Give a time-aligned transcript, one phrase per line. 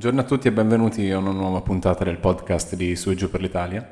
[0.00, 3.28] Buongiorno a tutti e benvenuti a una nuova puntata del podcast di Su e Giù
[3.28, 3.86] per l'Italia.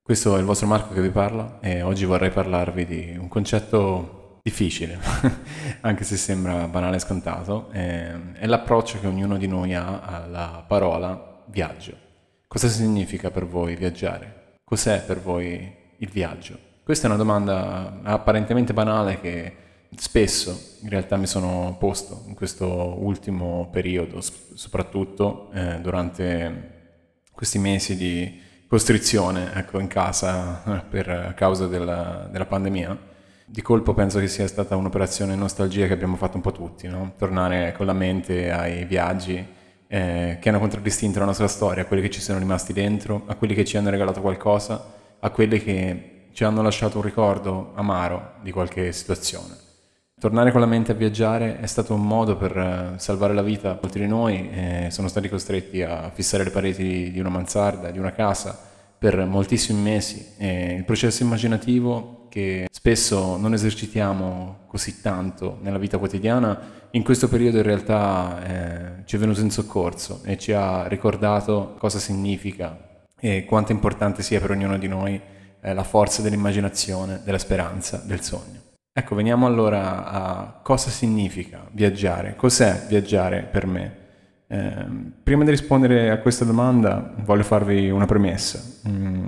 [0.00, 4.38] Questo è il vostro Marco che vi parla e oggi vorrei parlarvi di un concetto
[4.42, 4.98] difficile,
[5.82, 11.42] anche se sembra banale e scontato, è l'approccio che ognuno di noi ha alla parola
[11.48, 11.94] viaggio.
[12.48, 14.54] Cosa significa per voi viaggiare?
[14.64, 16.58] Cos'è per voi il viaggio?
[16.82, 19.56] Questa è una domanda apparentemente banale che
[19.96, 22.66] spesso in realtà mi sono posto in questo
[22.98, 24.20] ultimo periodo,
[24.54, 26.72] soprattutto eh, durante
[27.32, 33.12] questi mesi di costrizione ecco, in casa eh, per causa della, della, pandemia.
[33.46, 37.12] Di colpo penso che sia stata un'operazione nostalgia che abbiamo fatto un po' tutti, no?
[37.16, 39.46] tornare con la mente ai viaggi
[39.86, 43.34] eh, che hanno contraddistinto la nostra storia, a quelli che ci sono rimasti dentro, a
[43.34, 48.34] quelli che ci hanno regalato qualcosa, a quelli che ci hanno lasciato un ricordo amaro
[48.42, 49.63] di qualche situazione.
[50.20, 53.72] Tornare con la mente a viaggiare è stato un modo per eh, salvare la vita
[53.72, 57.90] a molti di noi e sono stati costretti a fissare le pareti di una mansarda,
[57.90, 58.58] di una casa
[58.96, 65.98] per moltissimi mesi e il processo immaginativo che spesso non esercitiamo così tanto nella vita
[65.98, 66.58] quotidiana,
[66.92, 71.74] in questo periodo in realtà eh, ci è venuto in soccorso e ci ha ricordato
[71.78, 75.20] cosa significa e quanto importante sia per ognuno di noi
[75.60, 78.63] eh, la forza dell'immaginazione, della speranza, del sogno.
[78.96, 83.96] Ecco, veniamo allora a cosa significa viaggiare, cos'è viaggiare per me.
[84.46, 84.86] Eh,
[85.20, 88.62] prima di rispondere a questa domanda voglio farvi una premessa.
[88.88, 89.26] Mm,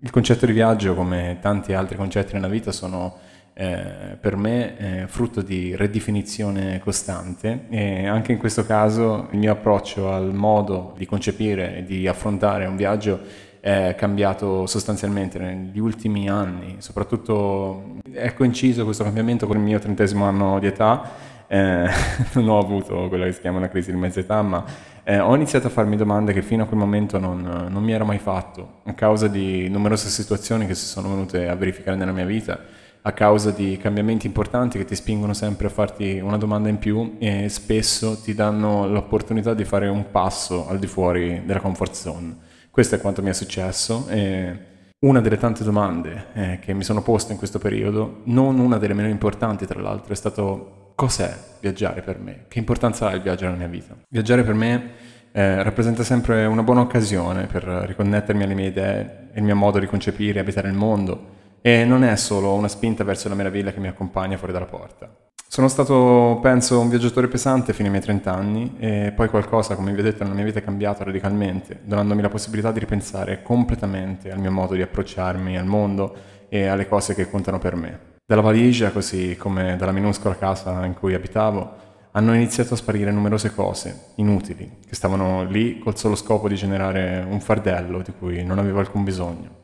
[0.00, 3.16] il concetto di viaggio, come tanti altri concetti nella vita, sono
[3.52, 9.52] eh, per me eh, frutto di redefinizione costante e anche in questo caso il mio
[9.52, 13.20] approccio al modo di concepire e di affrontare un viaggio
[13.64, 20.26] è cambiato sostanzialmente negli ultimi anni, soprattutto è coinciso questo cambiamento con il mio trentesimo
[20.26, 21.10] anno di età,
[21.46, 21.88] eh,
[22.34, 24.62] non ho avuto quella che si chiama una crisi di mezza età, ma
[25.02, 28.04] eh, ho iniziato a farmi domande che fino a quel momento non, non mi ero
[28.04, 32.26] mai fatto, a causa di numerose situazioni che si sono venute a verificare nella mia
[32.26, 32.60] vita,
[33.00, 37.16] a causa di cambiamenti importanti che ti spingono sempre a farti una domanda in più
[37.18, 42.52] e spesso ti danno l'opportunità di fare un passo al di fuori della comfort zone.
[42.74, 44.08] Questo è quanto mi è successo.
[44.08, 44.58] E
[45.06, 48.94] una delle tante domande eh, che mi sono poste in questo periodo, non una delle
[48.94, 52.46] meno importanti tra l'altro, è stato cos'è viaggiare per me?
[52.48, 53.94] Che importanza ha il viaggio nella mia vita?
[54.08, 54.90] Viaggiare per me
[55.30, 59.86] eh, rappresenta sempre una buona occasione per riconnettermi alle mie idee, il mio modo di
[59.86, 63.80] concepire e abitare il mondo e non è solo una spinta verso la meraviglia che
[63.80, 65.10] mi accompagna fuori dalla porta.
[65.48, 69.94] Sono stato, penso, un viaggiatore pesante fino ai miei 30 anni e poi qualcosa, come
[69.94, 74.30] vi ho detto, nella mia vita è cambiato radicalmente, donandomi la possibilità di ripensare completamente
[74.30, 76.14] al mio modo di approcciarmi al mondo
[76.50, 77.98] e alle cose che contano per me.
[78.26, 81.76] Dalla valigia, così come dalla minuscola casa in cui abitavo,
[82.10, 87.24] hanno iniziato a sparire numerose cose inutili, che stavano lì col solo scopo di generare
[87.26, 89.62] un fardello di cui non avevo alcun bisogno.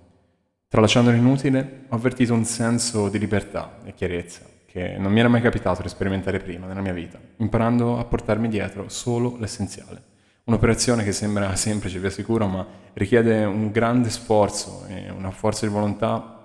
[0.73, 5.41] Tralasciando l'inutile, ho avvertito un senso di libertà e chiarezza che non mi era mai
[5.41, 10.01] capitato di sperimentare prima nella mia vita, imparando a portarmi dietro solo l'essenziale.
[10.45, 15.73] Un'operazione che sembra semplice, vi assicuro, ma richiede un grande sforzo e una forza di
[15.73, 16.39] volontà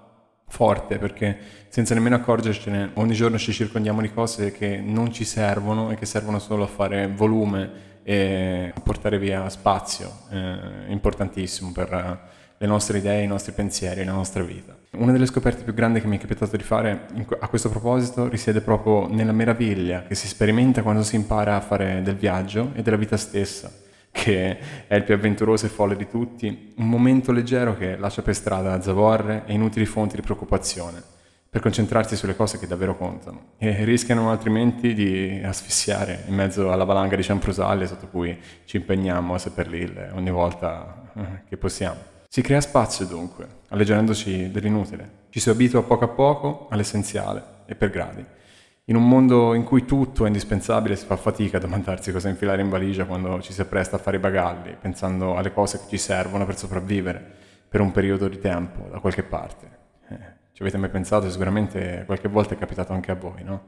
[0.47, 1.37] forte perché
[1.67, 6.07] senza nemmeno accorgercene ogni giorno ci circondiamo di cose che non ci servono e che
[6.07, 12.99] servono solo a fare volume e a portare via spazio, eh, importantissimo per le nostre
[12.99, 14.75] idee, i nostri pensieri, la nostra vita.
[14.97, 17.07] Una delle scoperte più grandi che mi è capitato di fare
[17.39, 22.01] a questo proposito risiede proprio nella meraviglia che si sperimenta quando si impara a fare
[22.01, 23.69] del viaggio e della vita stessa,
[24.09, 24.57] che
[24.87, 28.81] è il più avventuroso e folle di tutti, un momento leggero che lascia per strada
[28.81, 31.03] zavorre e inutili fonti di preoccupazione,
[31.49, 36.85] per concentrarsi sulle cose che davvero contano, e rischiano altrimenti di asfissiare in mezzo alla
[36.85, 42.13] valanga di cianfrusaglie sotto cui ci impegniamo a seppellirle ogni volta eh, che possiamo.
[42.35, 45.09] Si crea spazio dunque, alleggerendoci dell'inutile.
[45.29, 48.25] Ci si abitua poco a poco all'essenziale e per gradi.
[48.87, 52.61] In un mondo in cui tutto è indispensabile si fa fatica a domandarsi cosa infilare
[52.61, 55.97] in valigia quando ci si appresta a fare i bagagli, pensando alle cose che ci
[55.97, 57.25] servono per sopravvivere
[57.69, 59.69] per un periodo di tempo da qualche parte.
[60.09, 60.17] Eh,
[60.51, 61.29] ci avete mai pensato?
[61.29, 63.61] Sicuramente qualche volta è capitato anche a voi, no?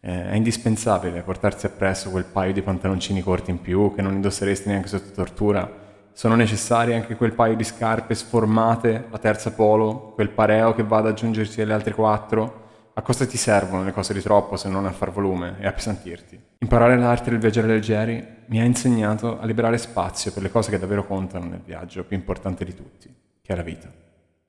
[0.00, 4.68] Eh, è indispensabile portarsi appresso quel paio di pantaloncini corti in più che non indosseresti
[4.70, 5.84] neanche sotto tortura
[6.16, 10.96] sono necessarie anche quel paio di scarpe sformate, la terza polo, quel pareo che va
[10.96, 12.64] ad aggiungersi alle altre quattro.
[12.94, 15.72] A cosa ti servono le cose di troppo se non a far volume e a
[15.72, 16.40] pesantirti?
[16.60, 20.78] Imparare l'arte del viaggiare leggeri mi ha insegnato a liberare spazio per le cose che
[20.78, 23.92] davvero contano nel viaggio più importante di tutti, che è la vita.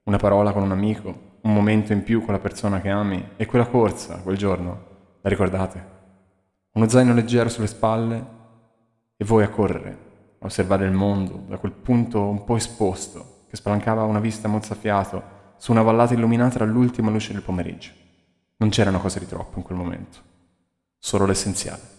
[0.04, 3.46] Una parola con un amico, un momento in più con la persona che ami e
[3.46, 4.86] quella corsa, quel giorno,
[5.20, 5.86] la ricordate?
[6.72, 8.26] Uno zaino leggero sulle spalle
[9.18, 10.06] e voi a correre
[10.40, 15.36] a osservare il mondo da quel punto un po' esposto, che spalancava una vista mozzafiato
[15.58, 17.92] su una vallata illuminata dall'ultima luce del pomeriggio.
[18.58, 20.20] Non c'erano cose di troppo in quel momento,
[20.98, 21.97] solo l'essenziale.